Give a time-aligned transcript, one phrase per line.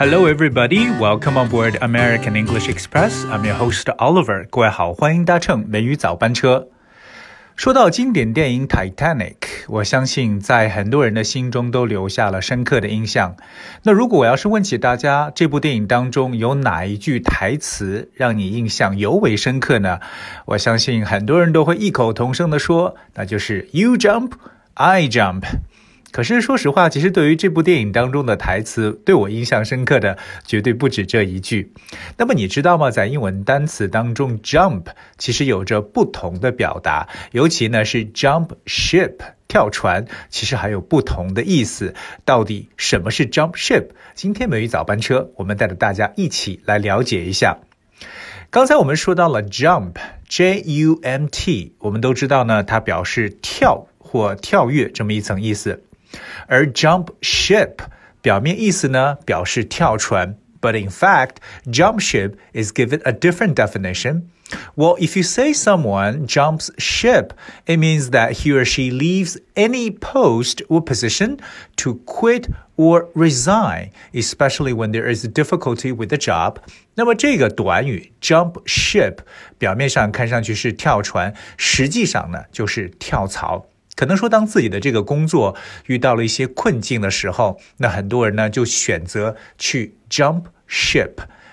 [0.00, 0.88] Hello, everybody.
[1.00, 3.24] Welcome on board American English Express.
[3.32, 4.46] I'm your host Oliver.
[4.48, 6.68] 各位好，欢迎搭乘美语早班车。
[7.56, 9.34] 说到经典电影《Titanic》，
[9.66, 13.34] 我相信在很多人的心中都留下了深刻的印象。
[13.82, 19.98] 那如果我要是问起大家，这部电影当中有哪一句台词让你印象尤为深刻呢？
[20.44, 24.34] 我相信很多人都会异口同声的说，那就是 “You jump,
[24.74, 25.42] I jump”。
[26.10, 31.72] 可是说实话，其实对于这部电影当中的台词，对我印象深刻的绝对不止这一句。
[32.16, 32.90] 那么你知道吗？
[32.90, 34.86] 在英文单词当中，jump
[35.18, 41.94] 其实有着不同的表达，尤其呢是 jump ship 跳船，其实还有不同的意思。
[42.24, 43.88] 到底什么是 jump ship？
[44.14, 47.58] 今天美语早班车，我们带着大家一起来了解一下。
[48.50, 55.82] 刚才我们说到了 jump，j u m t，我们都知道呢，它表示跳或跳跃这么一层意思。
[56.47, 57.77] 而 jump ship
[58.21, 64.23] 表面意思呢表示跳船，but in fact, jump ship is given a different definition.
[64.75, 67.31] Well, if you say someone jumps ship,
[67.65, 71.39] it means that he or she leaves any post or position
[71.77, 76.57] to quit or resign, especially when there is difficulty with the job.
[76.93, 79.19] 那么这个短语 jump ship
[79.57, 83.65] 表面上看上去是跳船，实际上呢就是跳槽。
[83.97, 91.11] 可能说，当自己的这个工作遇到了一些困境的时候，那很多人呢就选择去 jump ship，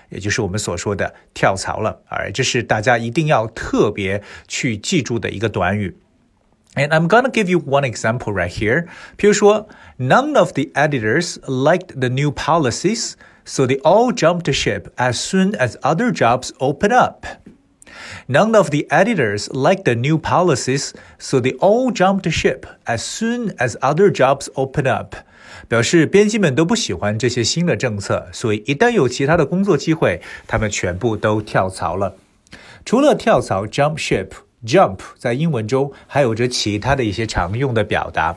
[0.09, 2.01] 也就是我们所说的跳槽了。
[2.07, 5.95] 而这是大家一定要特别去记住的一个短语。
[6.73, 8.87] And I'm gonna give you one example right here。
[9.17, 9.67] 比如说，
[9.99, 13.13] None of the editors liked the new policies,
[13.45, 17.25] so they all jumped ship as soon as other jobs open up.
[18.27, 23.53] None of the editors liked the new policies, so they all jumped ship as soon
[23.57, 25.15] as other jobs open up.
[25.67, 32.15] 表示编辑们都不喜欢这些新的政策，所以一旦有其他的工作机会，他们全部都跳槽了。
[32.85, 38.35] 除了跳槽 （jump ship），jump 在英文中还有着其他的一些常用的表达。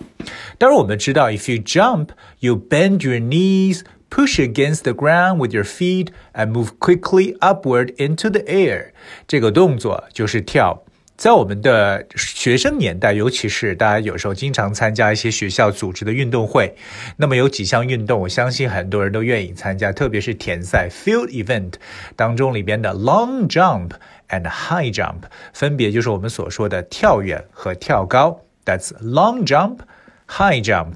[0.58, 2.08] 当然，我们知道，if you jump,
[2.40, 7.94] you bend your knees push against the ground with your feet and move quickly upward
[7.96, 8.92] into the air。
[9.26, 10.82] 这个动作就是跳。
[11.16, 16.74] 在我们的学生年代，尤其是大家有时候经常参加一些学校组织的运动会，
[17.16, 21.74] 那么有几项运动，我相信很多人都愿意参加，特别是田赛 （field event）
[22.16, 23.90] 当中里边的 long jump
[24.28, 28.40] and high jump，分别就是我们所说的跳远和跳高。
[28.64, 29.78] That's long jump,
[30.26, 30.94] high jump.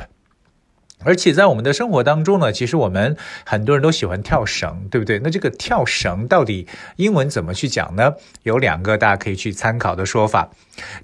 [1.06, 3.16] 而且在我们的生活当中呢，其实我们
[3.46, 5.20] 很多人都喜欢跳绳，对不对？
[5.20, 8.14] 那这个跳绳到底英文怎么去讲呢？
[8.44, 10.50] 有两个大家可以去参考的说法。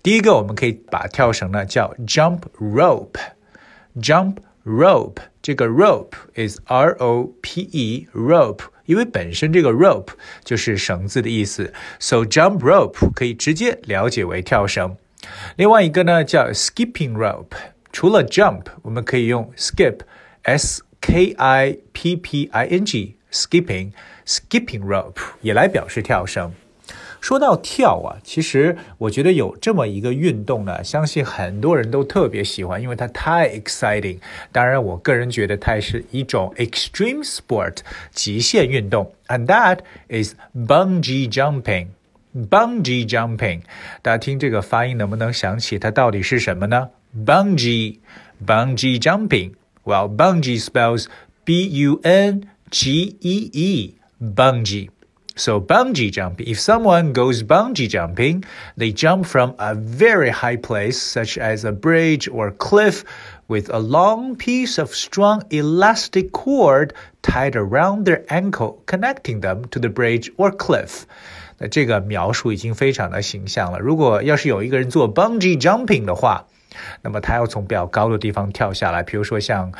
[0.01, 5.17] 第一个，我们可以把跳绳呢叫 jump rope，jump rope。
[5.41, 10.09] 这个 rope is R O P E rope，因为本身这个 rope
[10.43, 14.97] 就是绳子的意思，so jump rope 可以直接了解为跳绳。
[15.55, 17.55] 另外一个呢叫 skipping rope。
[17.92, 26.52] 除了 jump，我们可以用 skip，s k i p p i n g，skipping，skipping rope 也来表示跳绳。
[27.20, 34.18] 说到跳啊，其实我觉得有这么一个运动呢，相信很多人都特别喜欢，因为它太 exciting。
[34.52, 37.78] 当然，我个人觉得它是一种 extreme sport，
[38.12, 39.78] 极限运动，and that
[40.10, 43.62] is bungee jumping。bungee jumping，
[44.02, 48.00] 大家听这个发音能不能想起它到底是什么呢 ？bungee,
[48.44, 49.56] bungee jumping.
[49.84, 51.08] Well, bungee spells
[51.44, 54.88] B U N G E E, bungee.
[55.36, 58.44] So bungee jumping, if someone goes bungee jumping,
[58.76, 63.04] they jump from a very high place, such as a bridge or cliff,
[63.48, 69.80] with a long piece of strong elastic cord tied around their ankle, connecting them to
[69.80, 71.04] the bridge or cliff.
[71.58, 73.80] 那这个描述已经非常的形象了。
[73.80, 76.46] 如果要是有一个人做 bungee jumping 的话，
[77.01, 79.71] 那么他要从比较高的地方跳下来，比如说像，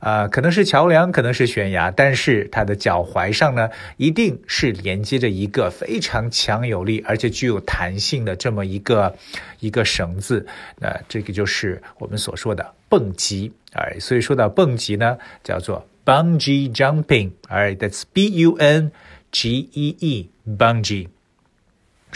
[0.00, 9.14] 呃，可能是桥梁，可能是悬崖，但是他的脚踝上呢，一定是连接着一个非常强有力而且具有弹性的这么一个
[9.60, 10.46] 一个绳子，
[10.78, 18.92] 那这个就是我们所说的蹦极，哎，所以说到蹦极呢，叫做 bungee jumping，哎，that's B U N
[19.32, 21.08] G E E，bungee。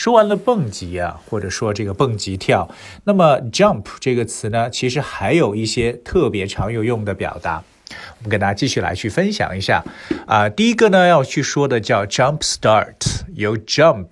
[0.01, 2.67] 说完了蹦极啊，或者说这个蹦极跳，
[3.05, 9.85] 那么 jump 这个词呢，其实还有一些特别常有用的表达，我们跟大家继续来去分享一下
[10.27, 10.49] 啊。
[10.49, 12.95] 第一个呢要去说的叫 jump start，
[13.35, 14.07] 由 jump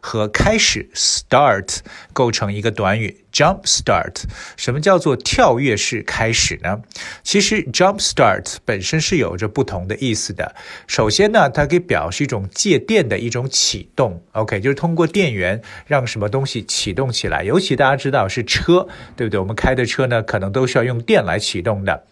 [0.00, 1.78] 和开始 start
[2.12, 4.22] 构成一个短语 jump start，
[4.56, 6.80] 什么叫做跳跃式开始呢？
[7.22, 10.54] 其实 jump start 本身是有着不同的意思的。
[10.86, 17.42] 首先呢，它可以表示一种借电的一种启动，OK，就是通过电源让什么东西启动起来。
[17.42, 18.86] 尤其大家知道是车，
[19.16, 19.38] 对不对？
[19.38, 22.04] 我们开的车呢，可能都需要用电来启动的。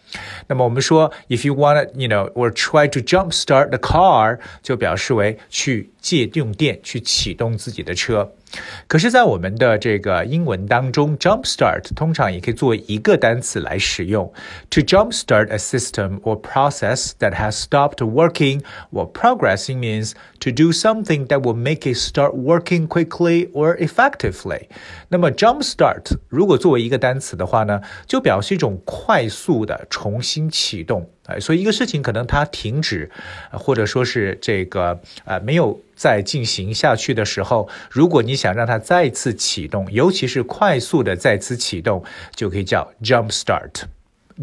[0.47, 8.29] 那么我们说，if you want to, you know, or try to jump start the car，就表示为去借用电去启动自己的车。
[8.86, 14.32] 可是，在我们的这个英文当中，jumpstart 通常也可以作为一个单词来使用。
[14.70, 18.62] To jumpstart a system or process that has stopped working
[18.92, 24.68] or progressing means to do something that will make it start working quickly or effectively。
[25.08, 31.10] 那么，jumpstart 如果作为一个单词的话呢，就表示一种快速的重新启动。
[31.26, 33.10] 哎，所以一个事情可能它停止，
[33.50, 42.03] 或者说是这个呃没有再进行下去的时候，如果你 想让它再次启动，尤其是快速的再次启动，
[42.33, 43.83] 就可以叫 jump start。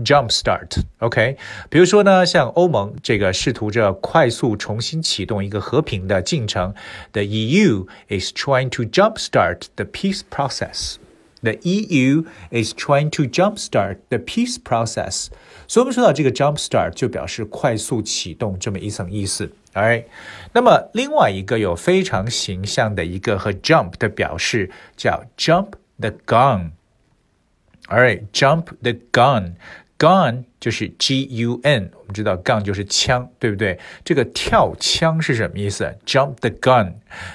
[0.04, 1.38] jump start，OK，
[1.70, 6.74] 比如说呢，像欧盟这个试图着快速重新启动一个和平的进程
[7.12, 10.96] ，the EU is trying to jump start the peace process。
[11.45, 15.27] The EU is trying to jumpstart the peace process。
[15.67, 19.51] 所以，我们说到这个 jumpstart 就表示快速启动这么一层意思。
[19.73, 20.05] Alright，
[20.53, 29.53] 那么另外一个有非常形象的一个和 jump 的表示叫 jump the gun。Alright，jump the gun。
[29.98, 33.78] Gun 就是 G U N，我们知道 gun 就是枪，对不对？
[34.04, 36.92] 这个跳枪是什么意思？Jump the gun。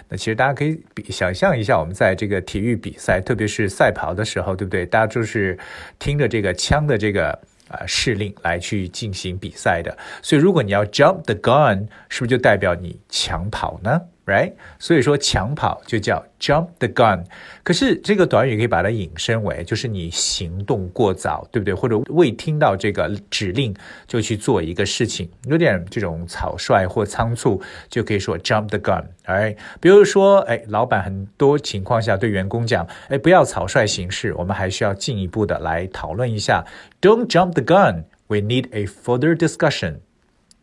[0.10, 4.86] 那其实大家可以比想象一下，我们在这个体育比赛，特别是赛跑的时候，对不对？
[4.86, 5.58] 大家就是
[5.98, 7.32] 听着这个枪的这个
[7.68, 9.98] 啊示令来去进行比赛的。
[10.22, 14.00] 所以如果你要 jump the gun，是不是就代表你抢跑呢
[14.32, 17.26] ？Right，所以说抢跑就叫 jump the gun。
[17.64, 21.74] 可是这个短语可以把它引申为，就是你行动过早，对不对？
[21.74, 23.76] 或者未听到这个指令
[24.08, 29.04] 就去做一个事情，有点这种草率或仓促，就可以说 jump the gun。
[29.26, 36.64] 哎，比如说，哎，老板很多情况下对员工讲，哎，不要草率行事，我们还需要进一步的来讨论一下。
[37.02, 38.06] Don't jump the gun.
[38.28, 39.96] We need a further discussion.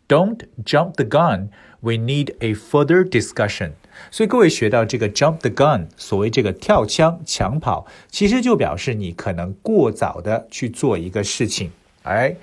[0.07, 1.49] Don't jump the gun.
[1.79, 3.71] We need a further discussion。
[4.09, 11.71] 所以各位学到这个 jump the gun，所谓这个跳枪、抢跑，其实就表示你可能过早的去做一个事情。
[12.03, 12.35] 哎，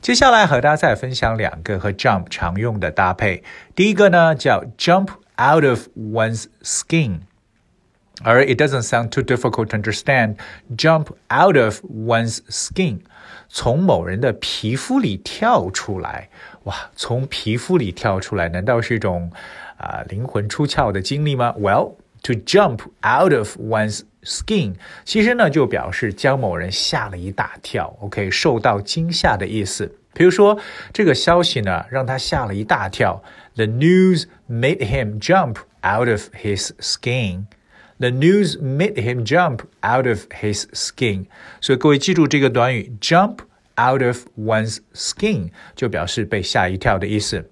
[0.00, 3.42] 接下来和大家再分享两个和 jump 常用的搭配。
[3.74, 7.20] 第一个呢叫 jump out of one's skin。
[8.22, 10.36] 而 it doesn't sound too difficult to understand.
[10.74, 13.00] Jump out of one's skin，
[13.48, 16.30] 从某人的皮肤里跳出来。
[16.65, 19.31] 哇，从皮肤里跳出来，难道是一种
[19.77, 29.91] 啊灵魂出窍的经历吗？Well, to jump out of one's skin，其实呢就表示将某人吓了一大跳，OK，受到惊吓的意思。
[30.13, 30.59] 比如说
[30.93, 33.23] 这个消息呢让他吓了一大跳
[33.55, 37.45] ，The news made him jump out of his skin。
[37.97, 41.25] The news made him jump out of his skin。
[41.59, 43.37] 所以各位记住这个短语 jump。
[43.78, 47.50] out of one's skin 就表示被吓一跳的意思。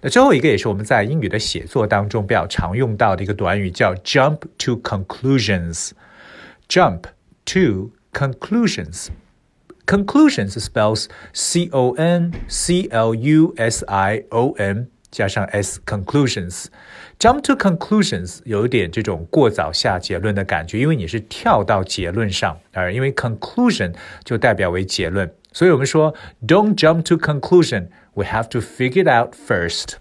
[0.00, 7.02] 那最后一个也是我们在英语的写作当中比较常用到的一个短语，叫 jump to conclusions。jump
[7.44, 15.80] to conclusions。conclusions spells C O N C L U S I O N 加上 s
[15.84, 25.30] conclusions。jump to conclusions 有一点这种过早下结论的感觉，因为你是跳到结论上，而因为 conclusion 就代表为结论。
[25.51, 26.13] 所以我们说
[26.47, 27.87] ，Don't jump to conclusion.
[28.13, 29.95] We have to figure it out first.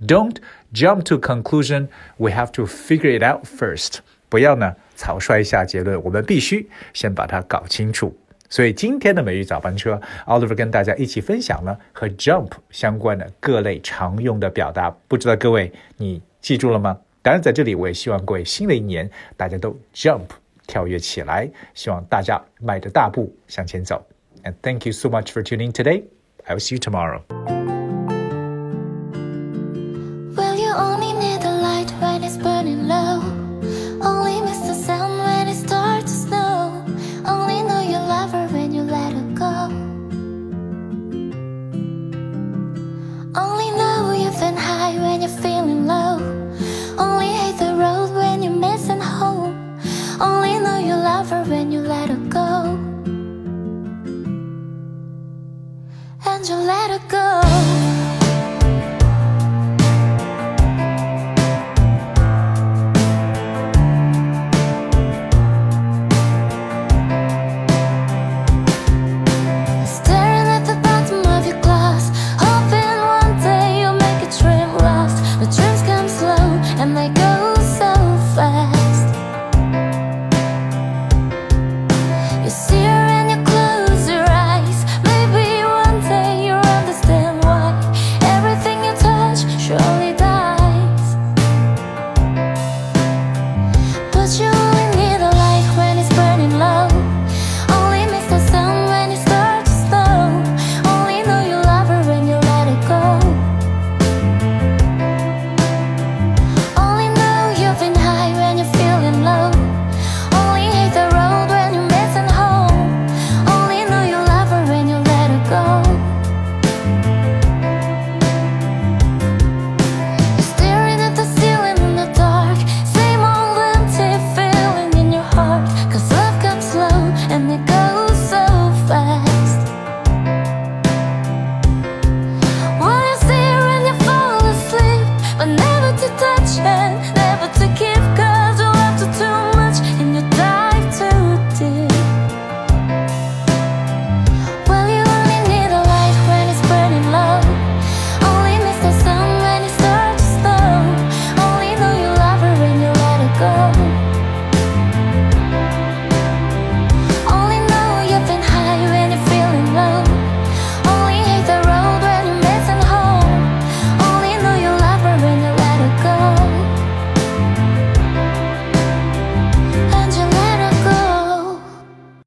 [0.00, 0.36] Don't
[0.72, 1.88] jump to conclusion.
[2.16, 3.98] We have to figure it out first.
[4.28, 8.16] 不要呢草率下结论，我们必须先把它搞清楚。
[8.48, 14.90] 所以今天的美语早班车，Oliver 跟大家一起分享了和 jump 相关的各类常用的表达。
[15.08, 16.98] 不知道各位你记住了吗？
[17.22, 20.26] 当然，在这里我也希望各位新的一年大家都 jump
[20.66, 24.04] 跳跃起来，希望大家迈着大步向前走。
[24.46, 26.04] And thank you so much for tuning today.
[26.48, 27.24] I will see you tomorrow.